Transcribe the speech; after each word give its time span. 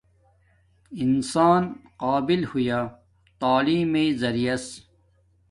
انسان 1.03 1.63
قابل 2.03 2.41
ہویا 2.49 2.79
تعلیم 3.41 3.87
مݵݵ 3.91 4.09
زریعس 4.21 4.65